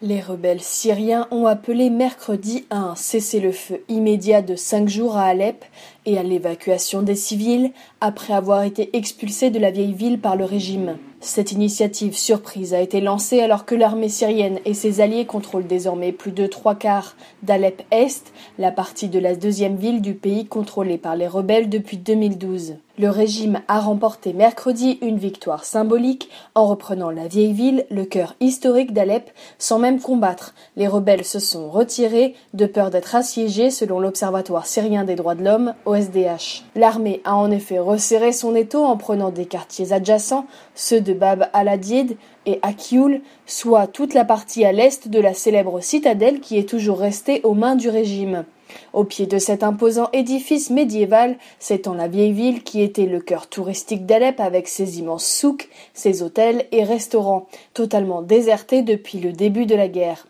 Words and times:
Les 0.00 0.20
rebelles 0.20 0.60
syriens 0.60 1.26
ont 1.32 1.46
appelé 1.46 1.90
mercredi 1.90 2.66
à 2.70 2.78
un 2.78 2.94
cessez-le-feu 2.94 3.82
immédiat 3.88 4.42
de 4.42 4.54
cinq 4.54 4.88
jours 4.88 5.16
à 5.16 5.24
Alep 5.24 5.64
et 6.06 6.16
à 6.16 6.22
l'évacuation 6.22 7.02
des 7.02 7.16
civils 7.16 7.72
après 8.00 8.32
avoir 8.32 8.62
été 8.62 8.96
expulsés 8.96 9.50
de 9.50 9.58
la 9.58 9.72
vieille 9.72 9.94
ville 9.94 10.20
par 10.20 10.36
le 10.36 10.44
régime. 10.44 10.98
Cette 11.18 11.50
initiative 11.50 12.16
surprise 12.16 12.74
a 12.74 12.80
été 12.80 13.00
lancée 13.00 13.40
alors 13.40 13.64
que 13.64 13.74
l'armée 13.74 14.08
syrienne 14.08 14.60
et 14.64 14.72
ses 14.72 15.00
alliés 15.00 15.26
contrôlent 15.26 15.66
désormais 15.66 16.12
plus 16.12 16.30
de 16.30 16.46
trois 16.46 16.76
quarts 16.76 17.16
d'Alep 17.42 17.82
Est, 17.90 18.32
la 18.56 18.70
partie 18.70 19.08
de 19.08 19.18
la 19.18 19.34
deuxième 19.34 19.78
ville 19.78 20.00
du 20.00 20.14
pays 20.14 20.46
contrôlée 20.46 20.98
par 20.98 21.16
les 21.16 21.26
rebelles 21.26 21.68
depuis 21.68 21.96
2012. 21.96 22.76
Le 23.00 23.10
régime 23.10 23.60
a 23.68 23.78
remporté 23.78 24.32
mercredi 24.32 24.98
une 25.02 25.18
victoire 25.18 25.64
symbolique 25.64 26.30
en 26.56 26.66
reprenant 26.66 27.10
la 27.10 27.28
vieille 27.28 27.52
ville, 27.52 27.86
le 27.90 28.04
cœur 28.04 28.34
historique 28.40 28.92
d'Alep, 28.92 29.30
sans 29.56 29.78
même 29.78 30.00
combattre. 30.00 30.52
Les 30.76 30.88
rebelles 30.88 31.24
se 31.24 31.38
sont 31.38 31.70
retirés 31.70 32.34
de 32.54 32.66
peur 32.66 32.90
d'être 32.90 33.14
assiégés 33.14 33.70
selon 33.70 34.00
l'Observatoire 34.00 34.66
syrien 34.66 35.04
des 35.04 35.14
droits 35.14 35.36
de 35.36 35.44
l'homme, 35.44 35.74
OSDH. 35.86 36.64
L'armée 36.74 37.20
a 37.24 37.36
en 37.36 37.52
effet 37.52 37.78
resserré 37.78 38.32
son 38.32 38.56
étau 38.56 38.84
en 38.84 38.96
prenant 38.96 39.30
des 39.30 39.46
quartiers 39.46 39.92
adjacents, 39.92 40.46
ceux 40.74 41.00
de 41.00 41.12
Bab 41.12 41.48
al-Adid 41.52 42.16
et 42.46 42.58
Akioul, 42.62 43.20
soit 43.46 43.86
toute 43.86 44.12
la 44.12 44.24
partie 44.24 44.64
à 44.64 44.72
l'est 44.72 45.06
de 45.06 45.20
la 45.20 45.34
célèbre 45.34 45.80
citadelle 45.80 46.40
qui 46.40 46.58
est 46.58 46.68
toujours 46.68 46.98
restée 46.98 47.42
aux 47.44 47.54
mains 47.54 47.76
du 47.76 47.90
régime. 47.90 48.44
Au 48.92 49.04
pied 49.04 49.26
de 49.26 49.38
cet 49.38 49.62
imposant 49.62 50.08
édifice 50.12 50.70
médiéval 50.70 51.36
s'étend 51.58 51.94
la 51.94 52.08
vieille 52.08 52.32
ville 52.32 52.62
qui 52.62 52.82
était 52.82 53.06
le 53.06 53.20
cœur 53.20 53.46
touristique 53.46 54.06
d'Alep 54.06 54.40
avec 54.40 54.68
ses 54.68 54.98
immenses 54.98 55.26
souks, 55.26 55.68
ses 55.94 56.22
hôtels 56.22 56.66
et 56.72 56.84
restaurants, 56.84 57.46
totalement 57.74 58.22
désertés 58.22 58.82
depuis 58.82 59.18
le 59.18 59.32
début 59.32 59.66
de 59.66 59.74
la 59.74 59.88
guerre. 59.88 60.26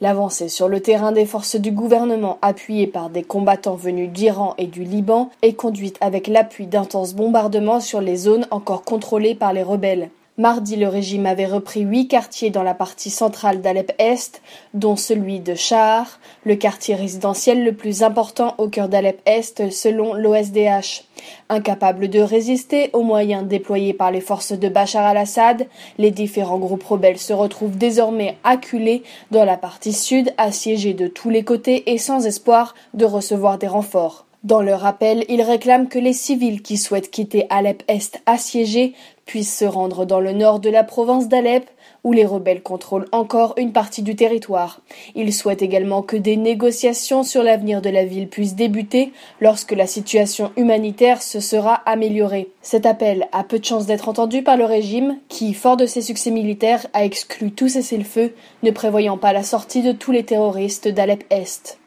L'avancée 0.00 0.48
sur 0.48 0.68
le 0.68 0.80
terrain 0.80 1.10
des 1.10 1.26
forces 1.26 1.56
du 1.56 1.72
gouvernement 1.72 2.38
appuyées 2.40 2.86
par 2.86 3.10
des 3.10 3.24
combattants 3.24 3.74
venus 3.74 4.10
d'Iran 4.10 4.54
et 4.56 4.66
du 4.66 4.84
Liban 4.84 5.30
est 5.42 5.54
conduite 5.54 5.96
avec 6.00 6.28
l'appui 6.28 6.66
d'intenses 6.66 7.14
bombardements 7.14 7.80
sur 7.80 8.00
les 8.00 8.16
zones 8.16 8.46
encore 8.52 8.84
contrôlées 8.84 9.34
par 9.34 9.52
les 9.52 9.64
rebelles. 9.64 10.10
Mardi, 10.38 10.76
le 10.76 10.86
régime 10.86 11.26
avait 11.26 11.46
repris 11.46 11.80
huit 11.80 12.06
quartiers 12.06 12.50
dans 12.50 12.62
la 12.62 12.72
partie 12.72 13.10
centrale 13.10 13.60
d'Alep-Est, 13.60 14.40
dont 14.72 14.94
celui 14.94 15.40
de 15.40 15.56
Shahar, 15.56 16.20
le 16.44 16.54
quartier 16.54 16.94
résidentiel 16.94 17.64
le 17.64 17.72
plus 17.72 18.04
important 18.04 18.54
au 18.58 18.68
cœur 18.68 18.88
d'Alep-Est 18.88 19.70
selon 19.72 20.14
l'OSDH. 20.14 21.02
Incapables 21.48 22.06
de 22.06 22.20
résister 22.20 22.90
aux 22.92 23.02
moyens 23.02 23.48
déployés 23.48 23.94
par 23.94 24.12
les 24.12 24.20
forces 24.20 24.52
de 24.52 24.68
Bachar 24.68 25.04
al-Assad, 25.04 25.66
les 25.98 26.12
différents 26.12 26.60
groupes 26.60 26.84
rebelles 26.84 27.18
se 27.18 27.32
retrouvent 27.32 27.76
désormais 27.76 28.36
acculés 28.44 29.02
dans 29.32 29.44
la 29.44 29.56
partie 29.56 29.92
sud, 29.92 30.32
assiégés 30.38 30.94
de 30.94 31.08
tous 31.08 31.30
les 31.30 31.42
côtés 31.42 31.90
et 31.90 31.98
sans 31.98 32.26
espoir 32.26 32.76
de 32.94 33.04
recevoir 33.04 33.58
des 33.58 33.66
renforts. 33.66 34.24
Dans 34.44 34.62
leur 34.62 34.86
appel, 34.86 35.24
ils 35.28 35.42
réclament 35.42 35.88
que 35.88 35.98
les 35.98 36.12
civils 36.12 36.62
qui 36.62 36.76
souhaitent 36.76 37.10
quitter 37.10 37.46
Alep-Est 37.50 38.22
assiégé 38.24 38.94
puissent 39.28 39.56
se 39.56 39.66
rendre 39.66 40.06
dans 40.06 40.20
le 40.20 40.32
nord 40.32 40.58
de 40.58 40.70
la 40.70 40.82
province 40.82 41.28
d'Alep, 41.28 41.70
où 42.02 42.12
les 42.12 42.24
rebelles 42.24 42.62
contrôlent 42.62 43.08
encore 43.12 43.52
une 43.58 43.72
partie 43.72 44.00
du 44.00 44.16
territoire. 44.16 44.80
Ils 45.14 45.34
souhaitent 45.34 45.60
également 45.60 46.00
que 46.00 46.16
des 46.16 46.38
négociations 46.38 47.22
sur 47.22 47.42
l'avenir 47.42 47.82
de 47.82 47.90
la 47.90 48.06
ville 48.06 48.28
puissent 48.28 48.56
débuter 48.56 49.12
lorsque 49.40 49.72
la 49.72 49.86
situation 49.86 50.50
humanitaire 50.56 51.20
se 51.20 51.40
sera 51.40 51.74
améliorée. 51.84 52.48
Cet 52.62 52.86
appel 52.86 53.28
a 53.32 53.44
peu 53.44 53.58
de 53.58 53.64
chances 53.66 53.84
d'être 53.84 54.08
entendu 54.08 54.42
par 54.42 54.56
le 54.56 54.64
régime, 54.64 55.18
qui, 55.28 55.52
fort 55.52 55.76
de 55.76 55.84
ses 55.84 56.00
succès 56.00 56.30
militaires, 56.30 56.86
a 56.94 57.04
exclu 57.04 57.52
tout 57.52 57.68
cessez-le-feu, 57.68 58.32
ne 58.62 58.70
prévoyant 58.70 59.18
pas 59.18 59.34
la 59.34 59.42
sortie 59.42 59.82
de 59.82 59.92
tous 59.92 60.10
les 60.10 60.24
terroristes 60.24 60.88
d'Alep-Est. 60.88 61.76